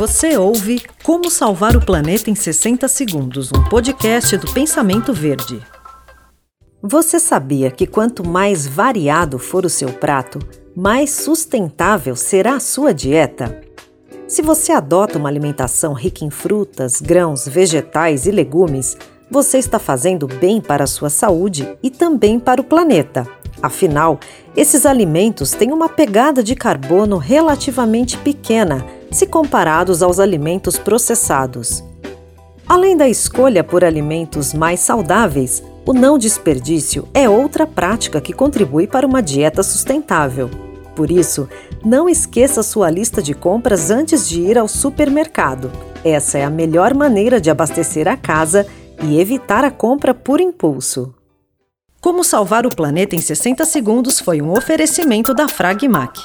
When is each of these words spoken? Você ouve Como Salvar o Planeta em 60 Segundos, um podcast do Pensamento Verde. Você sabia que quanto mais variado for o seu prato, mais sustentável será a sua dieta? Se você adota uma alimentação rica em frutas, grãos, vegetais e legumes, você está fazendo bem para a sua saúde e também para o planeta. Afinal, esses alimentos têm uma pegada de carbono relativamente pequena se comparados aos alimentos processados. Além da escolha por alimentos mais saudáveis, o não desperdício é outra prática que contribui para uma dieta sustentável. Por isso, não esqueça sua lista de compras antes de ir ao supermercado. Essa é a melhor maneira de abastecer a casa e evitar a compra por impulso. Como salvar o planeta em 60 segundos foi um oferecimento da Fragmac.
Você 0.00 0.34
ouve 0.38 0.80
Como 1.04 1.30
Salvar 1.30 1.76
o 1.76 1.84
Planeta 1.84 2.30
em 2.30 2.34
60 2.34 2.88
Segundos, 2.88 3.52
um 3.52 3.62
podcast 3.68 4.34
do 4.38 4.50
Pensamento 4.50 5.12
Verde. 5.12 5.60
Você 6.82 7.20
sabia 7.20 7.70
que 7.70 7.86
quanto 7.86 8.26
mais 8.26 8.66
variado 8.66 9.38
for 9.38 9.66
o 9.66 9.68
seu 9.68 9.90
prato, 9.92 10.38
mais 10.74 11.10
sustentável 11.10 12.16
será 12.16 12.54
a 12.54 12.60
sua 12.60 12.94
dieta? 12.94 13.60
Se 14.26 14.40
você 14.40 14.72
adota 14.72 15.18
uma 15.18 15.28
alimentação 15.28 15.92
rica 15.92 16.24
em 16.24 16.30
frutas, 16.30 16.98
grãos, 17.02 17.46
vegetais 17.46 18.26
e 18.26 18.30
legumes, 18.30 18.96
você 19.30 19.58
está 19.58 19.78
fazendo 19.78 20.26
bem 20.26 20.62
para 20.62 20.84
a 20.84 20.86
sua 20.86 21.10
saúde 21.10 21.76
e 21.82 21.90
também 21.90 22.40
para 22.40 22.58
o 22.58 22.64
planeta. 22.64 23.28
Afinal, 23.62 24.18
esses 24.56 24.86
alimentos 24.86 25.50
têm 25.50 25.70
uma 25.70 25.90
pegada 25.90 26.42
de 26.42 26.54
carbono 26.54 27.18
relativamente 27.18 28.16
pequena 28.16 28.98
se 29.10 29.26
comparados 29.26 30.02
aos 30.02 30.18
alimentos 30.18 30.78
processados. 30.78 31.82
Além 32.66 32.96
da 32.96 33.08
escolha 33.08 33.64
por 33.64 33.84
alimentos 33.84 34.54
mais 34.54 34.80
saudáveis, 34.80 35.62
o 35.84 35.92
não 35.92 36.16
desperdício 36.16 37.08
é 37.12 37.28
outra 37.28 37.66
prática 37.66 38.20
que 38.20 38.32
contribui 38.32 38.86
para 38.86 39.06
uma 39.06 39.20
dieta 39.20 39.62
sustentável. 39.62 40.48
Por 40.94 41.10
isso, 41.10 41.48
não 41.84 42.08
esqueça 42.08 42.62
sua 42.62 42.90
lista 42.90 43.22
de 43.22 43.34
compras 43.34 43.90
antes 43.90 44.28
de 44.28 44.40
ir 44.40 44.58
ao 44.58 44.68
supermercado. 44.68 45.70
Essa 46.04 46.38
é 46.38 46.44
a 46.44 46.50
melhor 46.50 46.94
maneira 46.94 47.40
de 47.40 47.50
abastecer 47.50 48.06
a 48.06 48.16
casa 48.16 48.66
e 49.02 49.18
evitar 49.18 49.64
a 49.64 49.70
compra 49.70 50.14
por 50.14 50.40
impulso. 50.40 51.14
Como 52.00 52.22
salvar 52.22 52.66
o 52.66 52.74
planeta 52.74 53.16
em 53.16 53.20
60 53.20 53.64
segundos 53.64 54.20
foi 54.20 54.40
um 54.40 54.52
oferecimento 54.52 55.34
da 55.34 55.48
Fragmac. 55.48 56.20